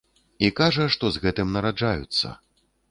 [0.47, 2.37] І кажа, што з гэтым нараджаюцца.